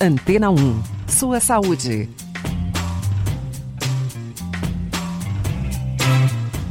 Antena 0.00 0.48
1. 0.48 0.82
Sua 1.08 1.40
saúde. 1.40 2.08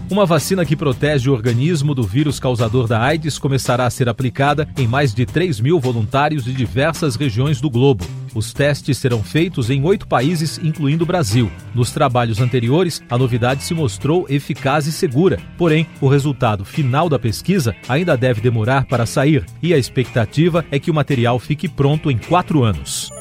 Uma 0.09 0.25
vacina 0.25 0.65
que 0.65 0.77
protege 0.77 1.29
o 1.29 1.33
organismo 1.33 1.93
do 1.93 2.03
vírus 2.03 2.39
causador 2.39 2.87
da 2.87 3.01
AIDS 3.01 3.37
começará 3.37 3.85
a 3.85 3.89
ser 3.89 4.07
aplicada 4.07 4.65
em 4.77 4.87
mais 4.87 5.13
de 5.13 5.25
3 5.25 5.59
mil 5.59 5.77
voluntários 5.77 6.45
de 6.45 6.53
diversas 6.53 7.17
regiões 7.17 7.59
do 7.59 7.69
globo. 7.69 8.05
Os 8.33 8.53
testes 8.53 8.97
serão 8.97 9.21
feitos 9.21 9.69
em 9.69 9.83
oito 9.83 10.07
países, 10.07 10.57
incluindo 10.63 11.03
o 11.03 11.07
Brasil. 11.07 11.51
Nos 11.75 11.91
trabalhos 11.91 12.39
anteriores, 12.39 13.03
a 13.09 13.17
novidade 13.17 13.61
se 13.63 13.73
mostrou 13.73 14.25
eficaz 14.29 14.87
e 14.87 14.91
segura. 14.93 15.37
Porém, 15.57 15.85
o 15.99 16.07
resultado 16.07 16.63
final 16.63 17.09
da 17.09 17.19
pesquisa 17.19 17.75
ainda 17.89 18.15
deve 18.15 18.39
demorar 18.39 18.85
para 18.85 19.05
sair 19.05 19.45
e 19.61 19.73
a 19.73 19.77
expectativa 19.77 20.63
é 20.71 20.79
que 20.79 20.89
o 20.89 20.93
material 20.93 21.37
fique 21.39 21.67
pronto 21.67 22.09
em 22.09 22.17
quatro 22.17 22.63
anos. 22.63 23.16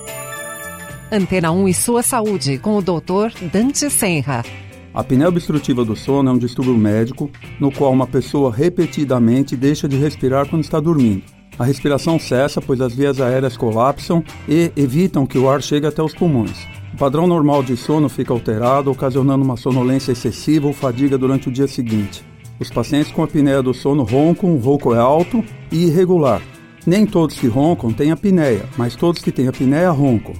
Antena 1.10 1.52
1 1.52 1.68
e 1.68 1.74
sua 1.74 2.02
saúde 2.02 2.58
com 2.58 2.76
o 2.76 2.82
Dr. 2.82 3.30
Dante 3.52 3.88
Senra. 3.88 4.44
A 4.92 5.00
apneia 5.00 5.28
obstrutiva 5.28 5.84
do 5.84 5.94
sono 5.94 6.30
é 6.30 6.32
um 6.32 6.38
distúrbio 6.38 6.76
médico 6.76 7.30
no 7.60 7.70
qual 7.70 7.92
uma 7.92 8.08
pessoa 8.08 8.52
repetidamente 8.52 9.56
deixa 9.56 9.88
de 9.88 9.96
respirar 9.96 10.48
quando 10.48 10.64
está 10.64 10.80
dormindo. 10.80 11.22
A 11.56 11.64
respiração 11.64 12.18
cessa, 12.18 12.60
pois 12.60 12.80
as 12.80 12.92
vias 12.92 13.20
aéreas 13.20 13.56
colapsam 13.56 14.22
e 14.48 14.72
evitam 14.76 15.26
que 15.26 15.38
o 15.38 15.48
ar 15.48 15.62
chegue 15.62 15.86
até 15.86 16.02
os 16.02 16.12
pulmões. 16.12 16.66
O 16.92 16.96
padrão 16.96 17.26
normal 17.26 17.62
de 17.62 17.76
sono 17.76 18.08
fica 18.08 18.32
alterado, 18.32 18.90
ocasionando 18.90 19.44
uma 19.44 19.56
sonolência 19.56 20.10
excessiva 20.10 20.66
ou 20.66 20.72
fadiga 20.72 21.16
durante 21.16 21.48
o 21.48 21.52
dia 21.52 21.68
seguinte. 21.68 22.24
Os 22.58 22.68
pacientes 22.68 23.12
com 23.12 23.22
apneia 23.22 23.62
do 23.62 23.72
sono 23.72 24.02
roncam, 24.02 24.56
o 24.56 24.58
ronco 24.58 24.92
é 24.92 24.98
alto 24.98 25.44
e 25.70 25.84
irregular. 25.84 26.42
Nem 26.84 27.06
todos 27.06 27.38
que 27.38 27.46
roncam 27.46 27.92
têm 27.92 28.10
apneia, 28.10 28.66
mas 28.76 28.96
todos 28.96 29.22
que 29.22 29.30
têm 29.30 29.46
apneia 29.46 29.90
roncam. 29.90 30.34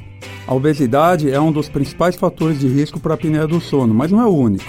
A 0.47 0.55
obesidade 0.55 1.29
é 1.29 1.41
um 1.41 1.51
dos 1.51 1.69
principais 1.69 2.15
fatores 2.15 2.61
de 2.61 2.69
risco 2.69 3.01
para 3.01 3.15
a 3.15 3.17
apneia 3.17 3.49
do 3.49 3.61
sono, 3.61 3.93
mas 3.93 4.13
não 4.13 4.21
é 4.21 4.27
o 4.27 4.35
único. 4.35 4.65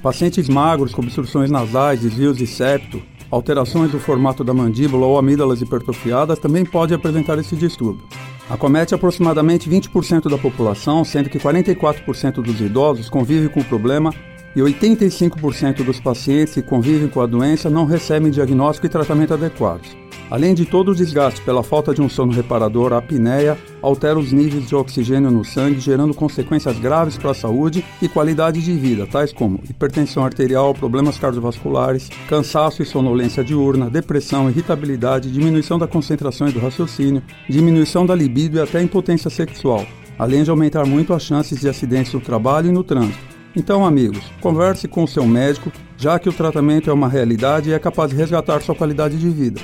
Pacientes 0.00 0.48
magros 0.48 0.94
com 0.94 1.02
obstruções 1.02 1.50
nasais, 1.50 2.00
desvios 2.00 2.36
de 2.36 2.46
septo, 2.46 3.02
alterações 3.28 3.90
do 3.90 3.98
formato 3.98 4.44
da 4.44 4.54
mandíbula 4.54 5.04
ou 5.04 5.18
amígdalas 5.18 5.60
hipertrofiadas 5.60 6.38
também 6.38 6.64
podem 6.64 6.96
apresentar 6.96 7.38
esse 7.38 7.56
distúrbio. 7.56 8.06
Acomete 8.48 8.94
aproximadamente 8.94 9.68
20% 9.68 10.30
da 10.30 10.38
população, 10.38 11.04
sendo 11.04 11.28
que 11.28 11.40
44% 11.40 12.34
dos 12.34 12.60
idosos 12.60 13.10
convivem 13.10 13.48
com 13.48 13.58
o 13.58 13.64
problema 13.64 14.14
e 14.54 14.60
85% 14.60 15.82
dos 15.82 15.98
pacientes 15.98 16.54
que 16.54 16.62
convivem 16.62 17.08
com 17.08 17.20
a 17.20 17.26
doença 17.26 17.68
não 17.68 17.84
recebem 17.84 18.30
diagnóstico 18.30 18.86
e 18.86 18.90
tratamento 18.90 19.34
adequados. 19.34 20.05
Além 20.28 20.54
de 20.54 20.64
todo 20.64 20.90
o 20.90 20.94
desgaste 20.94 21.40
pela 21.42 21.62
falta 21.62 21.94
de 21.94 22.02
um 22.02 22.08
sono 22.08 22.32
reparador, 22.32 22.92
a 22.92 22.98
apneia 22.98 23.56
altera 23.80 24.18
os 24.18 24.32
níveis 24.32 24.66
de 24.66 24.74
oxigênio 24.74 25.30
no 25.30 25.44
sangue, 25.44 25.78
gerando 25.78 26.12
consequências 26.12 26.76
graves 26.80 27.16
para 27.16 27.30
a 27.30 27.34
saúde 27.34 27.84
e 28.02 28.08
qualidade 28.08 28.60
de 28.60 28.72
vida, 28.72 29.06
tais 29.06 29.32
como 29.32 29.60
hipertensão 29.70 30.24
arterial, 30.24 30.74
problemas 30.74 31.16
cardiovasculares, 31.16 32.10
cansaço 32.28 32.82
e 32.82 32.86
sonolência 32.86 33.44
diurna, 33.44 33.88
depressão, 33.88 34.50
irritabilidade, 34.50 35.30
diminuição 35.30 35.78
da 35.78 35.86
concentração 35.86 36.48
e 36.48 36.52
do 36.52 36.58
raciocínio, 36.58 37.22
diminuição 37.48 38.04
da 38.04 38.14
libido 38.14 38.56
e 38.56 38.60
até 38.60 38.82
impotência 38.82 39.30
sexual, 39.30 39.86
além 40.18 40.42
de 40.42 40.50
aumentar 40.50 40.84
muito 40.84 41.14
as 41.14 41.22
chances 41.22 41.60
de 41.60 41.68
acidentes 41.68 42.12
no 42.12 42.20
trabalho 42.20 42.68
e 42.68 42.72
no 42.72 42.82
trânsito. 42.82 43.36
Então, 43.54 43.86
amigos, 43.86 44.24
converse 44.40 44.88
com 44.88 45.04
o 45.04 45.08
seu 45.08 45.24
médico, 45.24 45.72
já 45.96 46.18
que 46.18 46.28
o 46.28 46.32
tratamento 46.32 46.90
é 46.90 46.92
uma 46.92 47.08
realidade 47.08 47.70
e 47.70 47.72
é 47.72 47.78
capaz 47.78 48.10
de 48.10 48.16
resgatar 48.16 48.60
sua 48.60 48.74
qualidade 48.74 49.16
de 49.16 49.30
vida. 49.30 49.60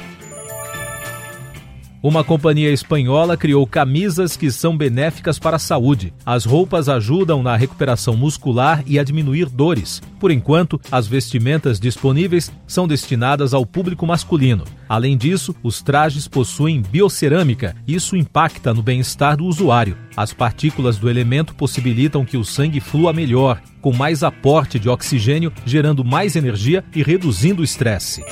Uma 2.02 2.24
companhia 2.24 2.72
espanhola 2.72 3.36
criou 3.36 3.64
camisas 3.64 4.36
que 4.36 4.50
são 4.50 4.76
benéficas 4.76 5.38
para 5.38 5.54
a 5.54 5.58
saúde. 5.60 6.12
As 6.26 6.44
roupas 6.44 6.88
ajudam 6.88 7.44
na 7.44 7.54
recuperação 7.54 8.16
muscular 8.16 8.82
e 8.88 8.98
a 8.98 9.04
diminuir 9.04 9.48
dores. 9.48 10.02
Por 10.18 10.32
enquanto, 10.32 10.80
as 10.90 11.06
vestimentas 11.06 11.78
disponíveis 11.78 12.50
são 12.66 12.88
destinadas 12.88 13.54
ao 13.54 13.64
público 13.64 14.04
masculino. 14.04 14.64
Além 14.88 15.16
disso, 15.16 15.54
os 15.62 15.80
trajes 15.80 16.26
possuem 16.26 16.82
biocerâmica. 16.82 17.76
Isso 17.86 18.16
impacta 18.16 18.74
no 18.74 18.82
bem-estar 18.82 19.36
do 19.36 19.44
usuário. 19.44 19.96
As 20.16 20.32
partículas 20.32 20.98
do 20.98 21.08
elemento 21.08 21.54
possibilitam 21.54 22.24
que 22.24 22.36
o 22.36 22.44
sangue 22.44 22.80
flua 22.80 23.12
melhor, 23.12 23.62
com 23.80 23.92
mais 23.92 24.24
aporte 24.24 24.76
de 24.76 24.88
oxigênio, 24.88 25.52
gerando 25.64 26.04
mais 26.04 26.34
energia 26.34 26.84
e 26.96 27.00
reduzindo 27.00 27.62
o 27.62 27.64
estresse. 27.64 28.24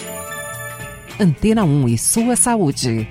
Antena 1.20 1.64
1 1.64 1.88
e 1.88 1.98
sua 1.98 2.34
saúde. 2.34 3.06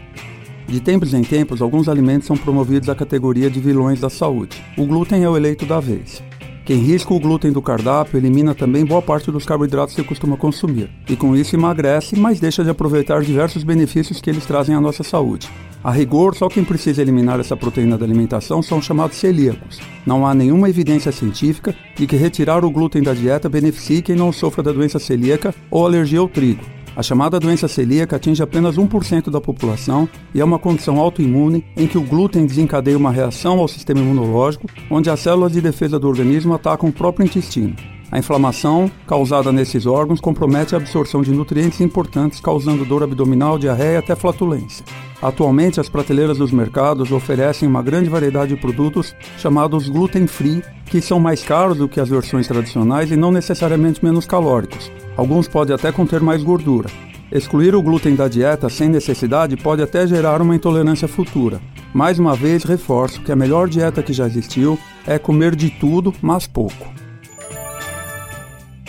De 0.70 0.80
tempos 0.80 1.16
em 1.16 1.24
tempos, 1.24 1.64
alguns 1.64 1.90
alimentos 1.90 2.28
são 2.28 2.38
promovidos 2.38 2.90
à 2.90 2.96
categoria 2.96 3.50
de 3.50 3.60
vilões 3.60 4.00
da 4.00 4.08
saúde. 4.08 4.64
O 4.78 4.86
glúten 4.86 5.24
é 5.24 5.28
o 5.28 5.36
eleito 5.36 5.66
da 5.66 5.80
vez. 5.80 6.22
Quem 6.64 6.78
risca 6.78 7.12
o 7.12 7.20
glúten 7.20 7.52
do 7.52 7.60
cardápio 7.60 8.20
elimina 8.20 8.54
também 8.54 8.86
boa 8.86 9.02
parte 9.02 9.32
dos 9.32 9.44
carboidratos 9.44 9.96
que 9.96 10.04
costuma 10.04 10.38
consumir, 10.38 10.92
e 11.10 11.16
com 11.16 11.36
isso 11.36 11.56
emagrece, 11.56 12.16
mas 12.16 12.40
deixa 12.40 12.64
de 12.64 12.70
aproveitar 12.70 13.24
diversos 13.24 13.64
benefícios 13.64 14.22
que 14.22 14.30
eles 14.30 14.46
trazem 14.46 14.76
à 14.76 14.80
nossa 14.80 15.02
saúde. 15.02 15.50
A 15.84 15.90
rigor, 15.90 16.36
só 16.36 16.48
quem 16.48 16.64
precisa 16.64 17.02
eliminar 17.02 17.40
essa 17.40 17.58
proteína 17.58 17.98
da 17.98 18.06
alimentação 18.06 18.62
são 18.62 18.80
chamados 18.80 19.18
celíacos. 19.18 19.80
Não 20.06 20.28
há 20.28 20.36
nenhuma 20.36 20.70
evidência 20.70 21.12
científica 21.12 21.76
de 21.96 22.06
que 22.06 22.16
retirar 22.16 22.64
o 22.64 22.70
glúten 22.70 23.02
da 23.02 23.16
dieta 23.16 23.50
beneficie 23.50 24.04
quem 24.04 24.16
não 24.16 24.32
sofra 24.32 24.62
da 24.62 24.72
doença 24.72 25.00
celíaca 25.00 25.56
ou 25.72 25.84
alergia 25.84 26.20
ao 26.20 26.30
trigo. 26.30 26.64
A 27.00 27.02
chamada 27.02 27.40
doença 27.40 27.66
celíaca 27.70 28.18
atinge 28.18 28.44
apenas 28.44 28.76
1% 28.76 29.32
da 29.32 29.40
população 29.40 30.10
e 30.36 30.42
é 30.42 30.44
uma 30.44 30.60
condição 30.60 31.00
autoimune 31.00 31.64
em 31.78 31.88
que 31.88 31.98
o 31.98 32.02
glúten 32.02 32.46
desencadeia 32.46 32.98
uma 32.98 33.10
reação 33.10 33.58
ao 33.58 33.70
sistema 33.70 34.02
imunológico, 34.02 34.68
onde 34.92 35.10
as 35.10 35.22
células 35.22 35.54
de 35.54 35.62
defesa 35.62 35.98
do 35.98 36.10
organismo 36.10 36.54
atacam 36.54 36.90
o 36.90 36.92
próprio 36.92 37.26
intestino. 37.26 37.74
A 38.12 38.20
inflamação 38.20 38.92
causada 39.08 39.50
nesses 39.50 39.86
órgãos 39.86 40.20
compromete 40.20 40.76
a 40.76 40.78
absorção 40.78 41.22
de 41.22 41.32
nutrientes 41.32 41.80
importantes, 41.80 42.42
causando 42.42 42.84
dor 42.84 43.02
abdominal, 43.02 43.58
diarreia 43.58 43.94
e 43.94 43.98
até 44.00 44.14
flatulência. 44.14 44.84
Atualmente, 45.22 45.80
as 45.80 45.88
prateleiras 45.88 46.38
dos 46.38 46.52
mercados 46.52 47.14
oferecem 47.14 47.66
uma 47.66 47.82
grande 47.82 48.10
variedade 48.10 48.54
de 48.54 48.60
produtos 48.60 49.16
chamados 49.38 49.88
gluten-free, 49.88 50.62
que 50.86 51.00
são 51.00 51.18
mais 51.18 51.44
caros 51.44 51.78
do 51.78 51.88
que 51.88 52.02
as 52.02 52.10
versões 52.10 52.46
tradicionais 52.46 53.10
e 53.10 53.16
não 53.16 53.32
necessariamente 53.32 54.04
menos 54.04 54.26
calóricos. 54.26 54.92
Alguns 55.18 55.48
podem 55.48 55.76
até 55.76 55.92
conter 55.92 56.22
mais 56.22 56.44
gordura. 56.44 56.90
Excluir 57.32 57.76
o 57.76 57.82
glúten 57.82 58.16
da 58.16 58.28
dieta 58.28 58.70
sem 58.70 58.90
necessidade 58.90 59.56
pode 59.56 59.84
até 59.84 60.08
gerar 60.08 60.42
uma 60.42 60.56
intolerância 60.56 61.08
futura. 61.08 61.62
Mais 61.94 62.18
uma 62.18 62.36
vez, 62.36 62.64
reforço 62.64 63.22
que 63.22 63.32
a 63.32 63.36
melhor 63.36 63.70
dieta 63.70 64.02
que 64.02 64.14
já 64.14 64.26
existiu 64.26 64.80
é 65.06 65.20
comer 65.20 65.56
de 65.56 65.70
tudo, 65.70 66.14
mas 66.22 66.48
pouco. 66.48 66.92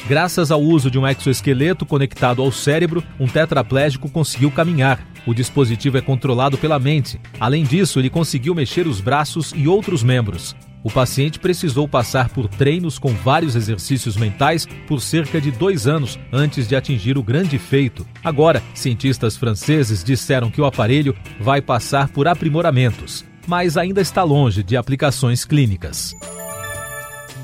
Graças 0.09 0.51
ao 0.51 0.61
uso 0.61 0.91
de 0.91 0.99
um 0.99 1.07
exoesqueleto 1.07 1.87
conectado 1.87 2.43
ao 2.43 2.51
cérebro, 2.51 3.03
um 3.19 3.29
tetraplégico 3.29 4.11
conseguiu 4.11 4.51
caminhar. 4.51 4.99
O 5.27 5.35
dispositivo 5.35 5.99
é 5.99 6.01
controlado 6.01 6.59
pela 6.59 6.79
mente. 6.79 7.21
Além 7.39 7.63
disso, 7.63 7.99
ele 7.99 8.11
conseguiu 8.11 8.55
mexer 8.55 8.87
os 8.87 9.01
braços 9.01 9.53
e 9.55 9.69
outros 9.69 10.03
membros. 10.03 10.57
O 10.83 10.91
paciente 10.91 11.39
precisou 11.39 11.87
passar 11.87 12.31
por 12.31 12.49
treinos 12.49 12.99
com 12.99 13.11
vários 13.11 13.55
exercícios 13.55 14.17
mentais 14.17 14.67
por 14.89 15.01
cerca 15.01 15.41
de 15.41 15.51
dois 15.51 15.87
anos 15.87 16.19
antes 16.33 16.67
de 16.67 16.75
atingir 16.75 17.19
o 17.19 17.23
grande 17.23 17.59
feito. 17.59 18.07
Agora, 18.25 18.63
cientistas 18.75 19.37
franceses 19.37 20.03
disseram 20.03 20.51
que 20.51 20.61
o 20.61 20.65
aparelho 20.65 21.15
vai 21.39 21.61
passar 21.61 22.09
por 22.09 22.27
aprimoramentos, 22.27 23.25
mas 23.47 23.77
ainda 23.77 24.01
está 24.01 24.23
longe 24.23 24.63
de 24.63 24.77
aplicações 24.77 25.45
clínicas. 25.45 26.15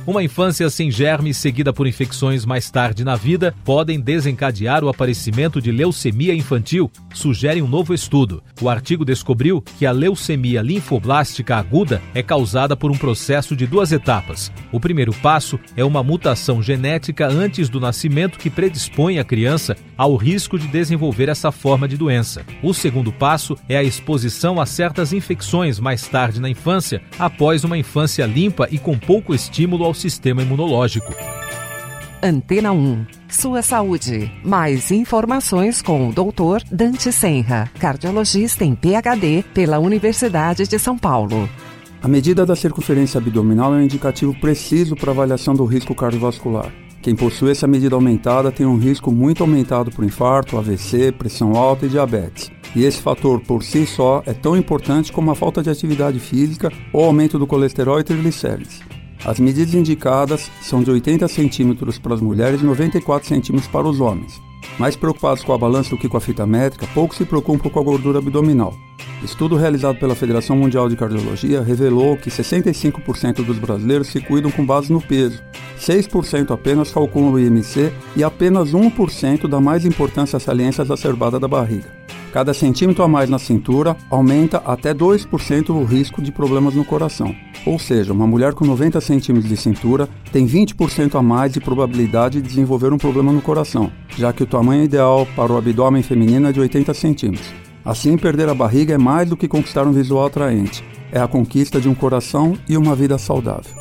Uma 0.06 0.22
infância 0.22 0.70
sem 0.70 0.88
germes, 0.88 1.36
seguida 1.36 1.72
por 1.72 1.84
infecções 1.84 2.44
mais 2.44 2.70
tarde 2.70 3.04
na 3.04 3.16
vida, 3.16 3.52
podem 3.64 3.98
desencadear 3.98 4.84
o 4.84 4.88
aparecimento 4.88 5.60
de 5.60 5.72
leucemia 5.72 6.32
infantil, 6.32 6.88
sugere 7.12 7.60
um 7.60 7.66
novo 7.66 7.92
estudo. 7.92 8.40
O 8.62 8.68
artigo 8.68 9.04
descobriu 9.04 9.60
que 9.60 9.84
a 9.84 9.90
leucemia 9.90 10.62
linfoblástica 10.62 11.56
aguda 11.56 12.00
é 12.14 12.22
causada 12.22 12.76
por 12.76 12.88
um 12.88 12.96
processo 12.96 13.56
de 13.56 13.66
duas 13.66 13.90
etapas. 13.90 14.52
O 14.70 14.78
primeiro 14.78 15.12
passo 15.12 15.58
é 15.76 15.84
uma 15.84 16.04
mutação 16.04 16.62
genética 16.62 17.26
antes 17.26 17.68
do 17.68 17.80
nascimento 17.80 18.38
que 18.38 18.48
predispõe 18.48 19.18
a 19.18 19.24
criança 19.24 19.76
ao 19.96 20.14
risco 20.14 20.56
de 20.56 20.68
desenvolver 20.68 21.28
essa 21.28 21.50
forma 21.50 21.88
de 21.88 21.96
doença. 21.96 22.46
O 22.62 22.72
segundo 22.72 23.10
passo 23.10 23.58
é 23.68 23.76
a 23.76 23.82
exposição 23.82 24.60
a 24.60 24.66
certas 24.66 25.12
infecções 25.12 25.80
mais 25.80 26.06
tarde 26.06 26.40
na 26.40 26.48
infância, 26.48 27.02
após 27.18 27.64
uma 27.64 27.76
infância 27.76 28.24
limpa 28.24 28.68
e 28.70 28.78
com 28.78 28.96
pouco 28.96 29.34
estímulo 29.34 29.84
ao 29.84 29.95
sistema 29.96 30.42
imunológico. 30.42 31.12
Antena 32.22 32.72
1. 32.72 33.06
Sua 33.28 33.62
saúde. 33.62 34.30
Mais 34.44 34.90
informações 34.90 35.82
com 35.82 36.08
o 36.08 36.12
Dr. 36.12 36.64
Dante 36.70 37.12
Senra, 37.12 37.70
cardiologista 37.78 38.64
em 38.64 38.74
PhD 38.74 39.44
pela 39.52 39.78
Universidade 39.78 40.66
de 40.66 40.78
São 40.78 40.96
Paulo. 40.96 41.48
A 42.02 42.08
medida 42.08 42.46
da 42.46 42.54
circunferência 42.54 43.18
abdominal 43.18 43.74
é 43.74 43.78
um 43.78 43.82
indicativo 43.82 44.34
preciso 44.40 44.94
para 44.94 45.10
avaliação 45.10 45.54
do 45.54 45.64
risco 45.64 45.94
cardiovascular. 45.94 46.72
Quem 47.02 47.14
possui 47.14 47.52
essa 47.52 47.66
medida 47.66 47.94
aumentada 47.94 48.50
tem 48.50 48.66
um 48.66 48.78
risco 48.78 49.12
muito 49.12 49.42
aumentado 49.42 49.90
por 49.92 50.04
infarto, 50.04 50.58
AVC, 50.58 51.12
pressão 51.12 51.52
alta 51.54 51.86
e 51.86 51.88
diabetes. 51.88 52.50
E 52.74 52.84
esse 52.84 53.00
fator 53.00 53.40
por 53.40 53.62
si 53.62 53.86
só 53.86 54.22
é 54.26 54.32
tão 54.32 54.56
importante 54.56 55.12
como 55.12 55.30
a 55.30 55.34
falta 55.34 55.62
de 55.62 55.70
atividade 55.70 56.18
física 56.18 56.72
ou 56.92 57.04
aumento 57.04 57.38
do 57.38 57.46
colesterol 57.46 58.00
e 58.00 58.04
triglicérides. 58.04 58.80
As 59.26 59.40
medidas 59.40 59.74
indicadas 59.74 60.48
são 60.62 60.84
de 60.84 60.88
80 60.88 61.26
centímetros 61.26 61.98
para 61.98 62.14
as 62.14 62.20
mulheres 62.20 62.62
e 62.62 62.64
94 62.64 63.26
centímetros 63.26 63.68
para 63.68 63.88
os 63.88 64.00
homens. 64.00 64.40
Mais 64.78 64.94
preocupados 64.94 65.42
com 65.42 65.52
a 65.52 65.58
balança 65.58 65.90
do 65.90 65.98
que 65.98 66.08
com 66.08 66.16
a 66.16 66.20
fita 66.20 66.46
métrica, 66.46 66.86
poucos 66.94 67.16
se 67.16 67.24
preocupam 67.24 67.68
com 67.68 67.80
a 67.80 67.82
gordura 67.82 68.20
abdominal. 68.20 68.72
Estudo 69.24 69.56
realizado 69.56 69.98
pela 69.98 70.14
Federação 70.14 70.54
Mundial 70.54 70.88
de 70.88 70.94
Cardiologia 70.94 71.60
revelou 71.60 72.16
que 72.16 72.30
65% 72.30 73.44
dos 73.44 73.58
brasileiros 73.58 74.06
se 74.06 74.20
cuidam 74.20 74.52
com 74.52 74.64
base 74.64 74.92
no 74.92 75.00
peso, 75.00 75.42
6% 75.76 76.52
apenas 76.52 76.92
calculam 76.92 77.32
o 77.32 77.40
IMC 77.40 77.92
e 78.14 78.22
apenas 78.22 78.70
1% 78.70 79.48
dá 79.48 79.60
mais 79.60 79.84
importância 79.84 80.36
à 80.36 80.40
saliência 80.40 80.82
exacerbada 80.82 81.40
da 81.40 81.48
barriga. 81.48 81.90
Cada 82.36 82.52
centímetro 82.52 83.02
a 83.02 83.08
mais 83.08 83.30
na 83.30 83.38
cintura 83.38 83.96
aumenta 84.10 84.58
até 84.58 84.92
2% 84.92 85.70
o 85.70 85.84
risco 85.84 86.20
de 86.20 86.30
problemas 86.30 86.74
no 86.74 86.84
coração. 86.84 87.34
Ou 87.64 87.78
seja, 87.78 88.12
uma 88.12 88.26
mulher 88.26 88.52
com 88.52 88.66
90 88.66 89.00
centímetros 89.00 89.48
de 89.48 89.56
cintura 89.56 90.06
tem 90.30 90.46
20% 90.46 91.14
a 91.14 91.22
mais 91.22 91.54
de 91.54 91.60
probabilidade 91.60 92.42
de 92.42 92.46
desenvolver 92.46 92.92
um 92.92 92.98
problema 92.98 93.32
no 93.32 93.40
coração, 93.40 93.90
já 94.18 94.34
que 94.34 94.42
o 94.42 94.46
tamanho 94.46 94.84
ideal 94.84 95.26
para 95.34 95.50
o 95.50 95.56
abdômen 95.56 96.02
feminino 96.02 96.46
é 96.46 96.52
de 96.52 96.60
80 96.60 96.92
centímetros. 96.92 97.48
Assim, 97.82 98.18
perder 98.18 98.50
a 98.50 98.54
barriga 98.54 98.92
é 98.92 98.98
mais 98.98 99.30
do 99.30 99.36
que 99.38 99.48
conquistar 99.48 99.86
um 99.86 99.92
visual 99.92 100.26
atraente, 100.26 100.84
é 101.10 101.18
a 101.18 101.26
conquista 101.26 101.80
de 101.80 101.88
um 101.88 101.94
coração 101.94 102.52
e 102.68 102.76
uma 102.76 102.94
vida 102.94 103.16
saudável. 103.16 103.72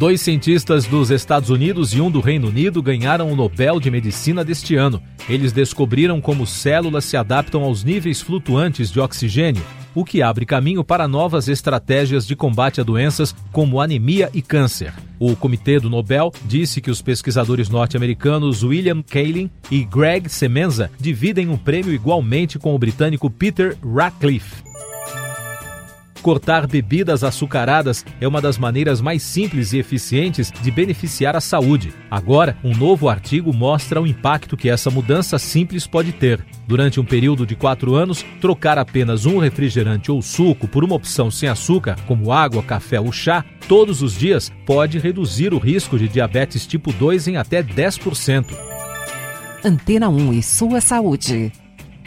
Dois 0.00 0.22
cientistas 0.22 0.86
dos 0.86 1.10
Estados 1.10 1.50
Unidos 1.50 1.92
e 1.92 2.00
um 2.00 2.10
do 2.10 2.20
Reino 2.20 2.48
Unido 2.48 2.82
ganharam 2.82 3.30
o 3.30 3.36
Nobel 3.36 3.78
de 3.78 3.90
Medicina 3.90 4.42
deste 4.42 4.74
ano. 4.74 5.02
Eles 5.28 5.52
descobriram 5.52 6.22
como 6.22 6.46
células 6.46 7.04
se 7.04 7.18
adaptam 7.18 7.62
aos 7.62 7.84
níveis 7.84 8.22
flutuantes 8.22 8.90
de 8.90 8.98
oxigênio, 8.98 9.62
o 9.94 10.02
que 10.02 10.22
abre 10.22 10.46
caminho 10.46 10.82
para 10.82 11.06
novas 11.06 11.48
estratégias 11.48 12.26
de 12.26 12.34
combate 12.34 12.80
a 12.80 12.82
doenças 12.82 13.36
como 13.52 13.78
anemia 13.78 14.30
e 14.32 14.40
câncer. 14.40 14.94
O 15.18 15.36
Comitê 15.36 15.78
do 15.78 15.90
Nobel 15.90 16.32
disse 16.46 16.80
que 16.80 16.90
os 16.90 17.02
pesquisadores 17.02 17.68
norte-americanos 17.68 18.62
William 18.62 19.02
Kaelin 19.02 19.50
e 19.70 19.84
Greg 19.84 20.30
Semenza 20.30 20.90
dividem 20.98 21.50
um 21.50 21.58
prêmio 21.58 21.92
igualmente 21.92 22.58
com 22.58 22.74
o 22.74 22.78
britânico 22.78 23.28
Peter 23.28 23.76
Ratcliffe. 23.84 24.62
Cortar 26.22 26.66
bebidas 26.66 27.24
açucaradas 27.24 28.04
é 28.20 28.28
uma 28.28 28.42
das 28.42 28.58
maneiras 28.58 29.00
mais 29.00 29.22
simples 29.22 29.72
e 29.72 29.78
eficientes 29.78 30.52
de 30.60 30.70
beneficiar 30.70 31.34
a 31.34 31.40
saúde. 31.40 31.94
Agora, 32.10 32.58
um 32.62 32.76
novo 32.76 33.08
artigo 33.08 33.54
mostra 33.54 34.02
o 34.02 34.06
impacto 34.06 34.54
que 34.54 34.68
essa 34.68 34.90
mudança 34.90 35.38
simples 35.38 35.86
pode 35.86 36.12
ter. 36.12 36.44
Durante 36.66 37.00
um 37.00 37.04
período 37.04 37.46
de 37.46 37.56
quatro 37.56 37.94
anos, 37.94 38.24
trocar 38.38 38.76
apenas 38.76 39.24
um 39.24 39.38
refrigerante 39.38 40.12
ou 40.12 40.20
suco 40.20 40.68
por 40.68 40.84
uma 40.84 40.94
opção 40.94 41.30
sem 41.30 41.48
açúcar, 41.48 41.96
como 42.06 42.32
água, 42.32 42.62
café 42.62 43.00
ou 43.00 43.10
chá, 43.10 43.42
todos 43.66 44.02
os 44.02 44.12
dias, 44.14 44.52
pode 44.66 44.98
reduzir 44.98 45.54
o 45.54 45.58
risco 45.58 45.98
de 45.98 46.06
diabetes 46.06 46.66
tipo 46.66 46.92
2 46.92 47.28
em 47.28 47.36
até 47.38 47.62
10%. 47.62 48.44
Antena 49.64 50.10
1 50.10 50.34
e 50.34 50.42
sua 50.42 50.82
saúde. 50.82 51.50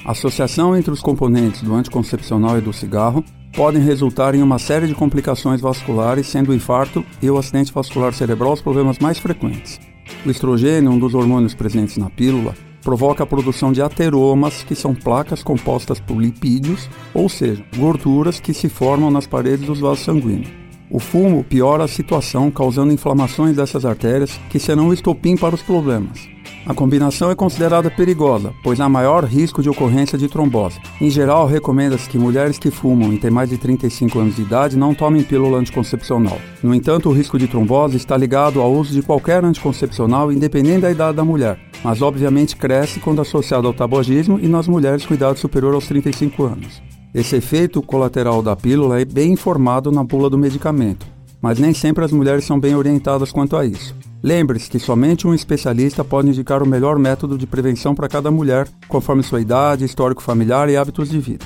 A 0.06 0.12
associação 0.12 0.78
entre 0.78 0.92
os 0.92 1.02
componentes 1.02 1.62
do 1.62 1.74
anticoncepcional 1.74 2.58
e 2.60 2.62
do 2.62 2.74
cigarro 2.74 3.24
podem 3.54 3.82
resultar 3.82 4.36
em 4.36 4.42
uma 4.42 4.60
série 4.60 4.88
de 4.88 4.96
complicações 4.96 5.62
vasculares, 5.62 6.28
sendo 6.28 6.52
o 6.52 6.56
infarto 6.56 7.06
e 7.22 7.30
o 7.30 7.38
acidente 7.38 7.72
vascular 7.72 8.14
cerebral 8.14 8.54
os 8.54 8.62
problemas 8.62 9.00
mais 9.00 9.20
frequentes. 9.20 9.80
O 10.26 10.30
estrogênio, 10.30 10.92
um 10.92 11.00
dos 11.00 11.14
hormônios 11.14 11.54
presentes 11.54 11.98
na 11.98 12.10
pílula, 12.10 12.56
provoca 12.82 13.24
a 13.24 13.28
produção 13.28 13.72
de 13.72 13.82
ateromas, 13.82 14.64
que 14.64 14.76
são 14.76 14.94
placas 14.94 15.42
compostas 15.42 16.00
por 16.00 16.22
lipídios, 16.22 16.90
ou 17.14 17.30
seja, 17.30 17.64
gorduras 17.78 18.40
que 18.40 18.54
se 18.54 18.68
formam 18.68 19.10
nas 19.10 19.26
paredes 19.26 19.66
dos 19.66 19.80
vasos 19.80 20.04
sanguíneos. 20.04 20.52
O 20.90 21.00
fumo 21.00 21.44
piora 21.44 21.86
a 21.86 21.88
situação, 21.88 22.52
causando 22.52 22.94
inflamações 22.94 23.56
dessas 23.56 23.86
artérias, 23.86 24.40
que 24.50 24.60
serão 24.60 24.90
o 24.90 24.94
estopim 24.94 25.36
para 25.36 25.56
os 25.56 25.62
problemas. 25.62 26.28
A 26.66 26.74
combinação 26.74 27.30
é 27.30 27.36
considerada 27.36 27.92
perigosa, 27.92 28.54
pois 28.64 28.80
há 28.80 28.88
maior 28.88 29.26
risco 29.26 29.62
de 29.62 29.70
ocorrência 29.70 30.18
de 30.18 30.30
trombose. 30.30 30.80
Em 31.02 31.10
geral, 31.10 31.46
recomenda-se 31.46 32.10
que 32.10 32.18
mulheres 32.18 32.58
que 32.58 32.72
fumam 32.72 33.12
e 33.12 33.18
têm 33.18 33.30
mais 33.30 33.50
de 33.50 33.58
35 33.58 34.18
anos 34.18 34.38
de 34.38 34.44
idade 34.44 34.78
não 34.78 34.96
tomem 34.96 35.24
pílula 35.24 35.58
anticoncepcional. 35.58 36.40
No 36.64 36.74
entanto, 36.74 37.10
o 37.10 37.12
risco 37.12 37.38
de 37.38 37.50
trombose 37.50 37.98
está 37.98 38.16
ligado 38.16 38.62
ao 38.62 38.72
uso 38.72 38.94
de 38.94 39.02
qualquer 39.02 39.44
anticoncepcional, 39.44 40.32
independente 40.32 40.82
da 40.82 40.92
idade 40.92 41.18
da 41.18 41.26
mulher, 41.26 41.60
mas 41.84 42.02
obviamente 42.02 42.56
cresce 42.56 43.02
quando 43.02 43.22
associado 43.22 43.68
ao 43.68 43.74
tabagismo 43.74 44.40
e 44.40 44.48
nas 44.48 44.66
mulheres 44.66 45.06
com 45.06 45.14
idade 45.14 45.40
superior 45.40 45.74
aos 45.74 45.86
35 45.88 46.44
anos. 46.44 46.82
Esse 47.14 47.36
efeito 47.36 47.82
colateral 47.82 48.42
da 48.42 48.56
pílula 48.56 49.02
é 49.02 49.06
bem 49.06 49.34
informado 49.34 49.92
na 49.92 50.04
bula 50.04 50.30
do 50.30 50.38
medicamento, 50.38 51.06
mas 51.42 51.60
nem 51.60 51.74
sempre 51.74 52.06
as 52.06 52.14
mulheres 52.14 52.46
são 52.46 52.58
bem 52.58 52.74
orientadas 52.74 53.34
quanto 53.34 53.58
a 53.58 53.66
isso. 53.66 53.94
Lembre-se 54.24 54.70
que 54.70 54.80
somente 54.80 55.28
um 55.28 55.34
especialista 55.34 56.02
pode 56.02 56.30
indicar 56.30 56.64
o 56.64 56.66
melhor 56.66 56.98
método 56.98 57.38
de 57.38 57.46
prevenção 57.46 57.94
para 57.94 58.08
cada 58.08 58.32
mulher, 58.32 58.70
conforme 58.88 59.22
sua 59.22 59.42
idade, 59.42 59.84
histórico 59.84 60.24
familiar 60.24 60.70
e 60.70 60.78
hábitos 60.78 61.10
de 61.10 61.20
vida. 61.20 61.46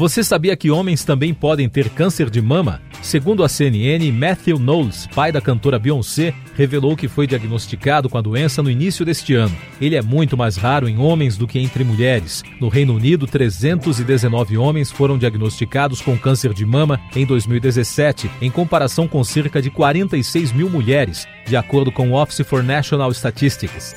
Você 0.00 0.24
sabia 0.24 0.56
que 0.56 0.70
homens 0.70 1.04
também 1.04 1.34
podem 1.34 1.68
ter 1.68 1.90
câncer 1.90 2.30
de 2.30 2.40
mama? 2.40 2.80
Segundo 3.02 3.44
a 3.44 3.50
CNN, 3.50 4.10
Matthew 4.10 4.58
Knowles, 4.58 5.06
pai 5.14 5.30
da 5.30 5.42
cantora 5.42 5.78
Beyoncé, 5.78 6.32
revelou 6.56 6.96
que 6.96 7.06
foi 7.06 7.26
diagnosticado 7.26 8.08
com 8.08 8.16
a 8.16 8.22
doença 8.22 8.62
no 8.62 8.70
início 8.70 9.04
deste 9.04 9.34
ano. 9.34 9.54
Ele 9.78 9.96
é 9.96 10.00
muito 10.00 10.38
mais 10.38 10.56
raro 10.56 10.88
em 10.88 10.96
homens 10.96 11.36
do 11.36 11.46
que 11.46 11.58
entre 11.58 11.84
mulheres. 11.84 12.42
No 12.58 12.70
Reino 12.70 12.94
Unido, 12.94 13.26
319 13.26 14.56
homens 14.56 14.90
foram 14.90 15.18
diagnosticados 15.18 16.00
com 16.00 16.16
câncer 16.16 16.54
de 16.54 16.64
mama 16.64 16.98
em 17.14 17.26
2017, 17.26 18.30
em 18.40 18.50
comparação 18.50 19.06
com 19.06 19.22
cerca 19.22 19.60
de 19.60 19.70
46 19.70 20.50
mil 20.52 20.70
mulheres, 20.70 21.28
de 21.46 21.58
acordo 21.58 21.92
com 21.92 22.12
o 22.12 22.14
Office 22.14 22.40
for 22.46 22.62
National 22.62 23.10
Statistics. 23.12 23.94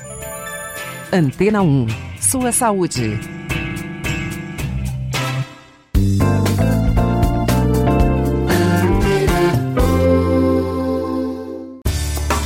Antena 1.13 1.61
1. 1.61 1.87
Sua 2.19 2.51
saúde. 2.51 3.42